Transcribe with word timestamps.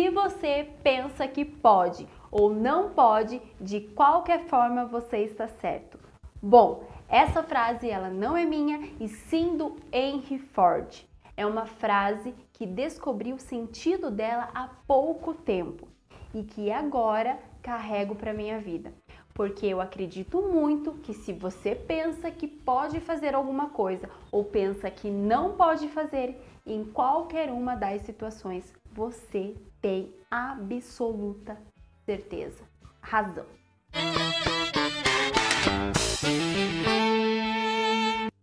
Se 0.00 0.08
você 0.08 0.66
pensa 0.82 1.28
que 1.28 1.44
pode 1.44 2.08
ou 2.30 2.48
não 2.54 2.88
pode, 2.88 3.38
de 3.60 3.82
qualquer 3.82 4.46
forma 4.46 4.86
você 4.86 5.18
está 5.18 5.46
certo. 5.46 5.98
Bom, 6.40 6.84
essa 7.06 7.42
frase 7.42 7.90
ela 7.90 8.08
não 8.08 8.34
é 8.34 8.46
minha 8.46 8.80
e 8.98 9.08
sim 9.08 9.58
do 9.58 9.76
Henry 9.92 10.38
Ford. 10.38 11.04
É 11.36 11.44
uma 11.44 11.66
frase 11.66 12.34
que 12.50 12.64
descobri 12.64 13.34
o 13.34 13.38
sentido 13.38 14.10
dela 14.10 14.48
há 14.54 14.70
pouco 14.86 15.34
tempo 15.34 15.86
e 16.34 16.44
que 16.44 16.72
agora 16.72 17.38
carrego 17.60 18.14
para 18.14 18.32
minha 18.32 18.58
vida. 18.58 18.94
Porque 19.34 19.66
eu 19.66 19.80
acredito 19.80 20.42
muito 20.42 20.92
que 20.92 21.14
se 21.14 21.32
você 21.32 21.74
pensa 21.74 22.30
que 22.30 22.46
pode 22.46 23.00
fazer 23.00 23.34
alguma 23.34 23.70
coisa 23.70 24.08
ou 24.30 24.44
pensa 24.44 24.90
que 24.90 25.10
não 25.10 25.52
pode 25.52 25.88
fazer, 25.88 26.36
em 26.66 26.84
qualquer 26.84 27.50
uma 27.50 27.74
das 27.74 28.02
situações 28.02 28.72
você 28.92 29.54
tem 29.80 30.12
absoluta 30.30 31.56
certeza, 32.04 32.62
razão. 33.00 33.46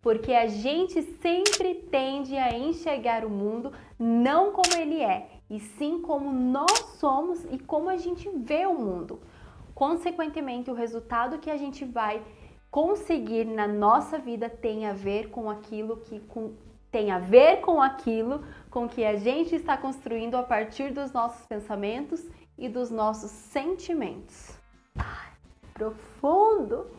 Porque 0.00 0.32
a 0.32 0.46
gente 0.46 1.02
sempre 1.02 1.74
tende 1.90 2.36
a 2.36 2.56
enxergar 2.56 3.24
o 3.24 3.28
mundo 3.28 3.72
não 3.98 4.52
como 4.52 4.80
ele 4.80 5.02
é, 5.02 5.28
e 5.50 5.58
sim 5.58 6.00
como 6.00 6.32
nós 6.32 6.78
somos 6.98 7.44
e 7.50 7.58
como 7.58 7.88
a 7.88 7.96
gente 7.96 8.28
vê 8.28 8.66
o 8.66 8.74
mundo. 8.74 9.20
Consequentemente, 9.76 10.70
o 10.70 10.74
resultado 10.74 11.38
que 11.38 11.50
a 11.50 11.56
gente 11.58 11.84
vai 11.84 12.24
conseguir 12.70 13.44
na 13.44 13.68
nossa 13.68 14.18
vida 14.18 14.48
tem 14.48 14.86
a 14.86 14.94
ver 14.94 15.28
com 15.28 15.50
aquilo 15.50 15.98
que 15.98 16.18
com, 16.20 16.54
tem 16.90 17.10
a 17.10 17.18
ver 17.18 17.60
com 17.60 17.82
aquilo 17.82 18.42
com 18.70 18.88
que 18.88 19.04
a 19.04 19.16
gente 19.16 19.54
está 19.54 19.76
construindo 19.76 20.34
a 20.34 20.42
partir 20.42 20.94
dos 20.94 21.12
nossos 21.12 21.44
pensamentos 21.44 22.26
e 22.56 22.70
dos 22.70 22.90
nossos 22.90 23.30
sentimentos. 23.30 24.58
Ai, 24.98 25.32
profundo! 25.74 26.90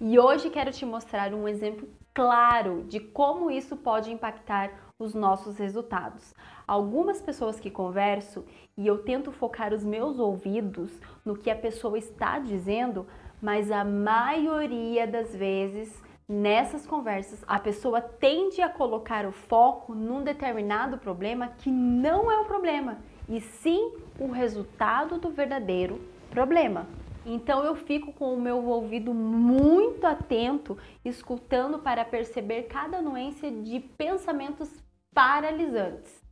E 0.00 0.16
hoje 0.16 0.48
quero 0.48 0.70
te 0.70 0.86
mostrar 0.86 1.34
um 1.34 1.48
exemplo 1.48 1.88
claro 2.14 2.84
de 2.84 3.00
como 3.00 3.50
isso 3.50 3.76
pode 3.76 4.12
impactar 4.12 4.83
os 4.98 5.12
nossos 5.12 5.58
resultados. 5.58 6.34
Algumas 6.66 7.20
pessoas 7.20 7.58
que 7.58 7.70
converso 7.70 8.44
e 8.76 8.86
eu 8.86 8.98
tento 8.98 9.32
focar 9.32 9.74
os 9.74 9.84
meus 9.84 10.18
ouvidos 10.18 10.92
no 11.24 11.36
que 11.36 11.50
a 11.50 11.56
pessoa 11.56 11.98
está 11.98 12.38
dizendo, 12.38 13.06
mas 13.42 13.70
a 13.72 13.84
maioria 13.84 15.06
das 15.06 15.34
vezes 15.34 16.02
nessas 16.28 16.86
conversas 16.86 17.44
a 17.46 17.58
pessoa 17.58 18.00
tende 18.00 18.62
a 18.62 18.68
colocar 18.68 19.26
o 19.26 19.32
foco 19.32 19.94
num 19.94 20.22
determinado 20.22 20.96
problema 20.96 21.48
que 21.48 21.70
não 21.70 22.30
é 22.30 22.38
o 22.38 22.46
problema, 22.46 22.98
e 23.28 23.40
sim 23.40 23.92
o 24.18 24.30
resultado 24.30 25.18
do 25.18 25.30
verdadeiro 25.30 26.00
problema. 26.30 26.86
Então 27.26 27.64
eu 27.64 27.74
fico 27.74 28.12
com 28.12 28.34
o 28.34 28.40
meu 28.40 28.64
ouvido 28.66 29.14
muito 29.14 30.06
atento, 30.06 30.76
escutando 31.04 31.78
para 31.78 32.04
perceber 32.04 32.64
cada 32.64 33.00
nuance 33.00 33.50
de 33.50 33.80
pensamentos 33.80 34.83
paralisantes 35.14 36.22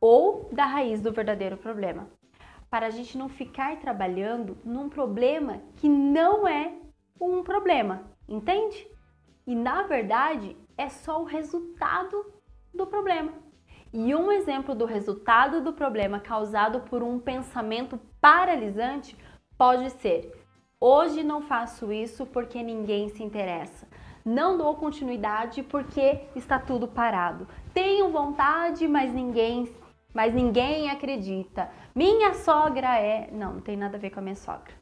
ou 0.00 0.48
da 0.52 0.64
raiz 0.64 1.00
do 1.00 1.12
verdadeiro 1.12 1.56
problema. 1.56 2.08
Para 2.70 2.86
a 2.86 2.90
gente 2.90 3.18
não 3.18 3.28
ficar 3.28 3.78
trabalhando 3.80 4.56
num 4.64 4.88
problema 4.88 5.60
que 5.76 5.88
não 5.88 6.46
é 6.46 6.72
um 7.20 7.42
problema, 7.42 8.10
entende? 8.28 8.86
E 9.46 9.54
na 9.54 9.82
verdade 9.82 10.56
é 10.76 10.88
só 10.88 11.20
o 11.20 11.24
resultado 11.24 12.32
do 12.72 12.86
problema. 12.86 13.32
E 13.92 14.14
um 14.14 14.30
exemplo 14.30 14.74
do 14.74 14.84
resultado 14.84 15.62
do 15.62 15.72
problema 15.72 16.20
causado 16.20 16.80
por 16.82 17.02
um 17.02 17.18
pensamento 17.18 17.98
paralisante 18.20 19.16
pode 19.56 19.90
ser: 19.90 20.30
hoje 20.78 21.24
não 21.24 21.40
faço 21.40 21.90
isso 21.90 22.26
porque 22.26 22.62
ninguém 22.62 23.08
se 23.08 23.22
interessa. 23.22 23.87
Não 24.28 24.58
dou 24.58 24.74
continuidade 24.74 25.62
porque 25.62 26.20
está 26.36 26.58
tudo 26.58 26.86
parado. 26.86 27.48
Tenho 27.72 28.10
vontade, 28.10 28.86
mas 28.86 29.10
ninguém, 29.10 29.66
mas 30.12 30.34
ninguém 30.34 30.90
acredita. 30.90 31.70
Minha 31.94 32.34
sogra 32.34 32.98
é, 32.98 33.30
não, 33.32 33.54
não 33.54 33.60
tem 33.62 33.74
nada 33.74 33.96
a 33.96 33.98
ver 33.98 34.10
com 34.10 34.20
a 34.20 34.22
minha 34.22 34.36
sogra. 34.36 34.74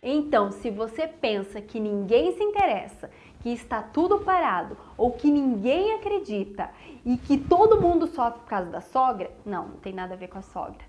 Então, 0.00 0.52
se 0.52 0.70
você 0.70 1.08
pensa 1.08 1.60
que 1.60 1.80
ninguém 1.80 2.36
se 2.36 2.44
interessa 2.44 3.10
que 3.40 3.48
está 3.48 3.82
tudo 3.82 4.20
parado 4.20 4.76
ou 4.96 5.10
que 5.10 5.28
ninguém 5.28 5.94
acredita 5.94 6.70
e 7.04 7.16
que 7.16 7.36
todo 7.36 7.80
mundo 7.80 8.06
sofre 8.06 8.38
por 8.42 8.48
causa 8.48 8.70
da 8.70 8.80
sogra, 8.80 9.28
não, 9.44 9.70
não 9.70 9.76
tem 9.78 9.92
nada 9.92 10.14
a 10.14 10.16
ver 10.16 10.28
com 10.28 10.38
a 10.38 10.42
sogra. 10.42 10.84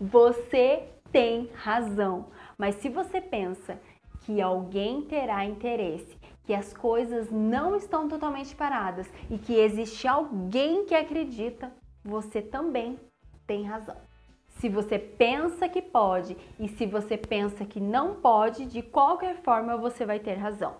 Você 0.00 0.88
tem 1.12 1.50
razão, 1.52 2.28
mas 2.56 2.76
se 2.76 2.88
você 2.88 3.20
pensa 3.20 3.78
que 4.24 4.40
alguém 4.40 5.02
terá 5.02 5.44
interesse, 5.44 6.23
que 6.44 6.54
as 6.54 6.72
coisas 6.72 7.30
não 7.30 7.74
estão 7.74 8.08
totalmente 8.08 8.54
paradas 8.54 9.10
e 9.30 9.38
que 9.38 9.54
existe 9.54 10.06
alguém 10.06 10.84
que 10.84 10.94
acredita, 10.94 11.72
você 12.04 12.42
também 12.42 12.98
tem 13.46 13.64
razão. 13.64 13.96
Se 14.58 14.68
você 14.68 14.98
pensa 14.98 15.68
que 15.68 15.82
pode 15.82 16.36
e 16.58 16.68
se 16.68 16.86
você 16.86 17.16
pensa 17.16 17.64
que 17.64 17.80
não 17.80 18.14
pode, 18.14 18.66
de 18.66 18.82
qualquer 18.82 19.42
forma 19.42 19.76
você 19.76 20.06
vai 20.06 20.20
ter 20.20 20.34
razão. 20.34 20.76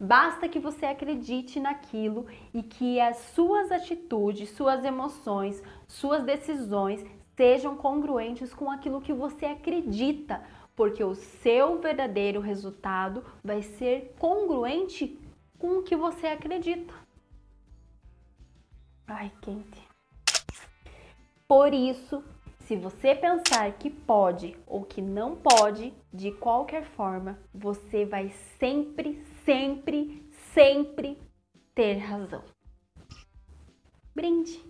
Basta 0.00 0.48
que 0.48 0.58
você 0.58 0.86
acredite 0.86 1.60
naquilo 1.60 2.26
e 2.52 2.62
que 2.62 3.00
as 3.00 3.18
suas 3.34 3.70
atitudes, 3.70 4.50
suas 4.50 4.84
emoções, 4.84 5.62
suas 5.86 6.24
decisões 6.24 7.04
sejam 7.36 7.76
congruentes 7.76 8.52
com 8.52 8.70
aquilo 8.70 9.00
que 9.00 9.12
você 9.12 9.46
acredita, 9.46 10.42
porque 10.74 11.02
o 11.02 11.14
seu 11.14 11.80
verdadeiro 11.80 12.40
resultado 12.40 13.24
vai 13.42 13.62
ser 13.62 14.14
congruente 14.18 15.18
com 15.58 15.78
o 15.78 15.82
que 15.82 15.96
você 15.96 16.26
acredita. 16.26 16.94
Ai, 19.06 19.30
quente. 19.40 19.82
Por 21.46 21.74
isso, 21.74 22.24
se 22.60 22.76
você 22.76 23.14
pensar 23.14 23.70
que 23.72 23.90
pode 23.90 24.56
ou 24.66 24.84
que 24.84 25.02
não 25.02 25.36
pode, 25.36 25.92
de 26.12 26.32
qualquer 26.32 26.84
forma, 26.84 27.38
você 27.52 28.06
vai 28.06 28.30
sempre 28.58 29.22
sempre, 29.44 30.28
sempre 30.54 31.18
ter 31.74 31.96
razão. 31.96 32.42
Brinde. 34.14 34.60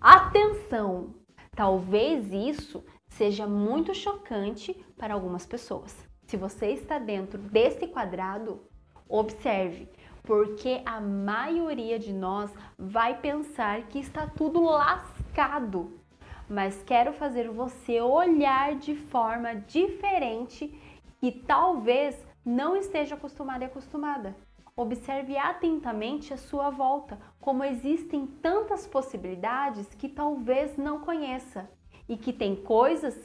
Atenção! 0.00 1.14
Talvez 1.54 2.32
isso 2.32 2.84
seja 3.20 3.46
muito 3.46 3.94
chocante 3.94 4.72
para 4.96 5.12
algumas 5.12 5.44
pessoas. 5.44 5.94
Se 6.26 6.38
você 6.38 6.68
está 6.68 6.98
dentro 6.98 7.36
desse 7.36 7.86
quadrado, 7.86 8.62
observe, 9.06 9.90
porque 10.22 10.80
a 10.86 11.02
maioria 11.02 11.98
de 11.98 12.14
nós 12.14 12.50
vai 12.78 13.20
pensar 13.20 13.82
que 13.88 13.98
está 13.98 14.26
tudo 14.26 14.62
lascado. 14.62 16.00
Mas 16.48 16.82
quero 16.82 17.12
fazer 17.12 17.50
você 17.50 18.00
olhar 18.00 18.76
de 18.76 18.94
forma 18.94 19.54
diferente 19.54 20.74
e 21.20 21.30
talvez 21.30 22.16
não 22.42 22.74
esteja 22.74 23.16
acostumado 23.16 23.60
e 23.60 23.66
acostumada. 23.66 24.34
Observe 24.74 25.36
atentamente 25.36 26.32
a 26.32 26.38
sua 26.38 26.70
volta, 26.70 27.18
como 27.38 27.64
existem 27.64 28.26
tantas 28.26 28.86
possibilidades 28.86 29.86
que 29.94 30.08
talvez 30.08 30.78
não 30.78 31.00
conheça 31.00 31.68
e 32.10 32.16
que 32.16 32.30
tem 32.30 32.54
coisas 32.54 33.16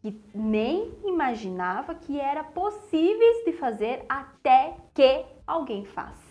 que 0.00 0.22
nem 0.32 0.92
imaginava 1.04 1.96
que 1.96 2.20
era 2.20 2.44
possíveis 2.44 3.44
de 3.44 3.52
fazer 3.54 4.04
até 4.08 4.76
que 4.94 5.24
alguém 5.44 5.84
faça. 5.84 6.22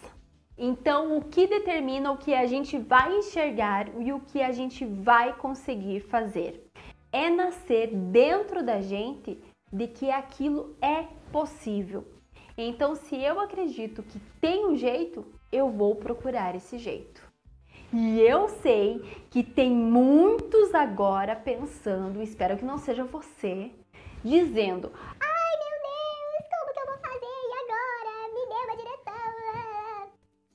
Então, 0.58 1.18
o 1.18 1.26
que 1.26 1.46
determina 1.46 2.12
o 2.12 2.18
que 2.18 2.34
a 2.34 2.46
gente 2.46 2.78
vai 2.78 3.18
enxergar 3.18 3.90
e 4.00 4.14
o 4.14 4.22
que 4.22 4.42
a 4.42 4.54
gente 4.54 4.86
vai 4.86 5.36
conseguir 5.36 6.00
fazer 6.00 6.70
é 7.12 7.30
nascer 7.30 7.88
dentro 7.94 8.64
da 8.64 8.80
gente 8.80 9.38
de 9.72 9.88
que 9.88 10.10
aquilo 10.10 10.78
é 10.80 11.08
possível 11.32 12.06
então, 12.58 12.96
se 12.96 13.16
eu 13.16 13.40
acredito 13.40 14.04
que 14.04 14.20
tem 14.40 14.66
um 14.66 14.76
jeito, 14.76 15.26
eu 15.52 15.70
vou 15.70 15.96
procurar 15.96 16.56
esse 16.56 16.78
jeito. 16.78 17.33
E 17.96 18.20
eu 18.22 18.50
sei 18.50 19.00
que 19.30 19.44
tem 19.44 19.70
muitos 19.70 20.74
agora 20.74 21.36
pensando, 21.36 22.24
espero 22.24 22.58
que 22.58 22.66
não 22.66 22.80
seja 22.80 23.04
você, 23.04 23.70
dizendo: 24.24 24.92
Ai 24.96 25.54
meu 25.60 25.78
Deus, 25.84 26.50
como 26.50 26.74
que 26.74 26.80
eu 26.80 26.86
vou 26.88 26.98
fazer? 26.98 27.24
E 27.24 27.54
agora? 27.62 28.34
Me 28.34 28.48
dê 28.48 28.56
uma 28.66 28.78
direção. 28.78 30.12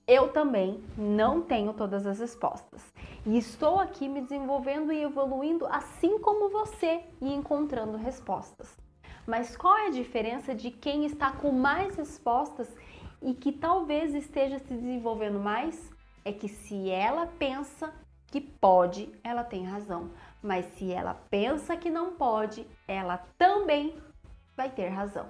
Eu 0.09 0.33
também 0.33 0.83
não 0.97 1.41
tenho 1.41 1.73
todas 1.75 2.09
as 2.09 2.19
respostas. 2.19 2.93
E 3.25 3.39
estou 3.39 3.79
aqui 3.79 4.09
me 4.09 4.21
desenvolvendo 4.21 4.93
e 4.93 5.01
evoluindo 5.01 5.65
assim 5.67 6.19
como 6.19 6.49
você 6.49 7.05
e 7.21 7.33
encontrando 7.33 7.97
respostas. 7.97 8.77
Mas 9.25 9.57
qual 9.57 9.79
é 9.79 9.87
a 9.87 9.91
diferença 9.91 10.57
de 10.57 10.73
quem 10.73 11.05
está 11.05 11.31
com 11.31 11.53
mais 11.53 11.95
respostas 11.95 12.75
e 13.23 13.33
que 13.33 13.53
talvez 13.53 14.13
esteja 14.13 14.59
se 14.59 14.75
desenvolvendo 14.75 15.39
mais? 15.39 15.97
É 16.29 16.33
que 16.35 16.47
se 16.47 16.91
ela 16.91 17.27
pensa 17.27 17.91
que 18.27 18.39
pode, 18.39 19.11
ela 19.25 19.43
tem 19.43 19.65
razão. 19.65 20.11
Mas 20.43 20.67
se 20.75 20.93
ela 20.93 21.15
pensa 21.31 21.75
que 21.75 21.89
não 21.89 22.17
pode, 22.17 22.67
ela 22.87 23.17
também 23.39 23.97
vai 24.55 24.69
ter 24.69 24.89
razão. 24.89 25.27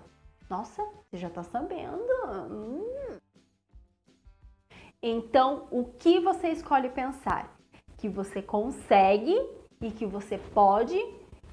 Nossa, 0.51 0.83
você 0.83 1.17
já 1.19 1.31
tá 1.31 1.45
sabendo. 1.45 2.03
Hum. 2.51 3.17
Então, 5.01 5.69
o 5.71 5.85
que 5.85 6.19
você 6.19 6.49
escolhe 6.49 6.89
pensar? 6.89 7.57
Que 7.97 8.09
você 8.09 8.43
consegue 8.43 9.37
e 9.81 9.93
que 9.93 10.05
você 10.05 10.37
pode, 10.37 10.99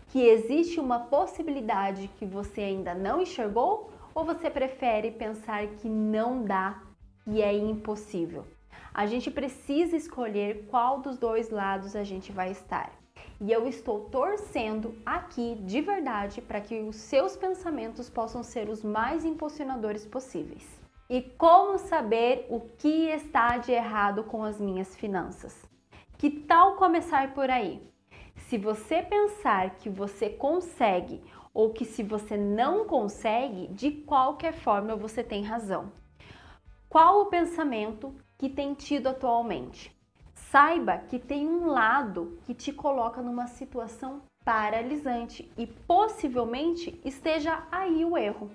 que 0.07 0.25
existe 0.25 0.79
uma 0.79 1.01
possibilidade 1.01 2.07
que 2.17 2.25
você 2.25 2.61
ainda 2.61 2.95
não 2.95 3.21
enxergou? 3.21 3.91
Ou 4.15 4.25
você 4.25 4.49
prefere 4.49 5.11
pensar 5.11 5.67
que 5.67 5.87
não 5.87 6.43
dá 6.43 6.81
e 7.27 7.43
é 7.43 7.53
impossível? 7.53 8.54
A 8.97 9.05
gente 9.05 9.29
precisa 9.29 9.97
escolher 9.97 10.67
qual 10.69 11.01
dos 11.01 11.17
dois 11.17 11.49
lados 11.49 11.97
a 11.97 12.03
gente 12.05 12.31
vai 12.31 12.51
estar. 12.51 12.93
E 13.41 13.51
eu 13.51 13.67
estou 13.67 14.05
torcendo 14.05 14.95
aqui 15.05 15.55
de 15.65 15.81
verdade 15.81 16.41
para 16.41 16.61
que 16.61 16.79
os 16.79 16.95
seus 16.95 17.35
pensamentos 17.35 18.09
possam 18.09 18.41
ser 18.41 18.69
os 18.69 18.85
mais 18.85 19.25
impulsionadores 19.25 20.05
possíveis. 20.05 20.65
E 21.09 21.21
como 21.21 21.77
saber 21.77 22.47
o 22.49 22.61
que 22.61 23.09
está 23.09 23.57
de 23.57 23.73
errado 23.73 24.23
com 24.23 24.45
as 24.45 24.61
minhas 24.61 24.95
finanças? 24.95 25.69
Que 26.17 26.29
tal 26.29 26.77
começar 26.77 27.33
por 27.33 27.49
aí? 27.49 27.85
Se 28.47 28.57
você 28.57 29.01
pensar 29.01 29.71
que 29.71 29.89
você 29.89 30.29
consegue 30.29 31.21
ou 31.53 31.73
que 31.73 31.83
se 31.83 32.01
você 32.01 32.37
não 32.37 32.85
consegue, 32.85 33.67
de 33.67 33.91
qualquer 33.91 34.53
forma 34.53 34.95
você 34.95 35.21
tem 35.21 35.43
razão. 35.43 35.91
Qual 36.87 37.23
o 37.23 37.25
pensamento 37.25 38.15
que 38.37 38.49
tem 38.49 38.73
tido 38.73 39.07
atualmente? 39.07 39.95
Saiba 40.33 40.97
que 40.97 41.17
tem 41.17 41.47
um 41.47 41.67
lado 41.67 42.37
que 42.45 42.53
te 42.53 42.71
coloca 42.71 43.21
numa 43.21 43.47
situação 43.47 44.21
paralisante 44.43 45.51
e 45.57 45.65
possivelmente 45.65 46.99
esteja 47.03 47.63
aí 47.71 48.05
o 48.05 48.17
erro. 48.17 48.51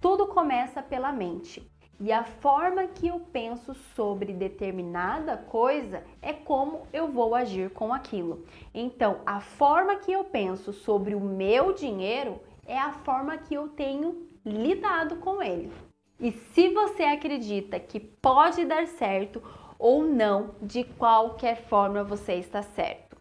Tudo 0.00 0.26
começa 0.26 0.82
pela 0.82 1.10
mente. 1.10 1.68
E 1.98 2.12
a 2.12 2.24
forma 2.24 2.86
que 2.86 3.08
eu 3.08 3.18
penso 3.20 3.72
sobre 3.74 4.34
determinada 4.34 5.36
coisa 5.36 6.04
é 6.20 6.32
como 6.32 6.86
eu 6.92 7.10
vou 7.10 7.34
agir 7.34 7.70
com 7.70 7.92
aquilo. 7.92 8.44
Então, 8.74 9.20
a 9.24 9.40
forma 9.40 9.96
que 9.96 10.12
eu 10.12 10.22
penso 10.24 10.74
sobre 10.74 11.14
o 11.14 11.20
meu 11.20 11.72
dinheiro 11.72 12.38
é 12.66 12.78
a 12.78 12.92
forma 12.92 13.38
que 13.38 13.54
eu 13.54 13.68
tenho 13.68 14.28
lidado 14.44 15.16
com 15.16 15.42
ele. 15.42 15.72
E 16.18 16.32
se 16.32 16.70
você 16.70 17.02
acredita 17.02 17.78
que 17.78 18.00
pode 18.00 18.64
dar 18.64 18.86
certo 18.86 19.42
ou 19.78 20.02
não, 20.02 20.54
de 20.62 20.82
qualquer 20.82 21.56
forma 21.64 22.02
você 22.02 22.34
está 22.34 22.62
certo. 22.62 23.16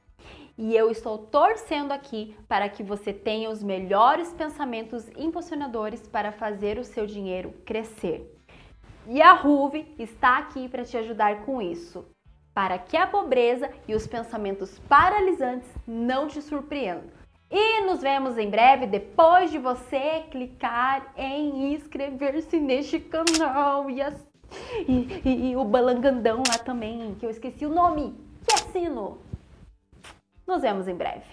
E 0.58 0.74
eu 0.74 0.90
estou 0.90 1.18
torcendo 1.18 1.92
aqui 1.92 2.34
para 2.48 2.70
que 2.70 2.82
você 2.82 3.12
tenha 3.12 3.50
os 3.50 3.62
melhores 3.62 4.32
pensamentos 4.32 5.10
impulsionadores 5.18 6.08
para 6.08 6.32
fazer 6.32 6.80
o 6.80 6.84
seu 6.86 7.06
dinheiro 7.06 7.54
crescer. 7.66 8.34
E 9.06 9.22
a 9.22 9.34
Ruve 9.34 9.94
está 10.00 10.38
aqui 10.38 10.70
para 10.70 10.86
te 10.86 10.98
ajudar 10.98 11.46
com 11.46 11.62
isso, 11.62 12.06
para 12.54 12.80
que 12.80 12.96
a 12.96 13.06
pobreza 13.06 13.70
e 13.86 13.94
os 13.94 14.08
pensamentos 14.08 14.80
paralisantes 14.88 15.70
não 15.86 16.30
te 16.30 16.42
surpreendam. 16.42 17.25
E 17.58 17.80
nos 17.86 18.02
vemos 18.02 18.38
em 18.38 18.50
breve 18.50 18.86
depois 18.86 19.50
de 19.50 19.58
você 19.58 20.26
clicar 20.30 21.14
em 21.16 21.74
inscrever-se 21.74 22.60
neste 22.60 23.00
canal 23.00 23.90
e, 23.90 24.02
as, 24.02 24.14
e, 24.86 25.22
e, 25.24 25.52
e, 25.52 25.56
o 25.56 25.64
balangandão 25.64 26.44
lá 26.46 26.58
também, 26.58 27.16
que 27.16 27.26
eu 27.26 27.30
esqueci 27.30 27.66
o 27.66 27.70
nome, 27.70 28.14
que 28.46 28.54
é 28.54 28.58
sino. 28.74 29.20
Nos 30.46 30.64
vemos 30.64 30.86
em 30.90 30.96
breve. 30.96 31.24